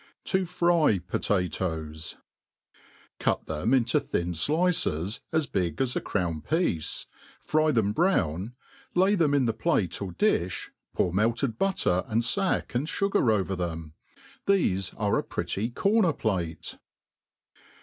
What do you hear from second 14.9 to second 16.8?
are a pretty corner plate.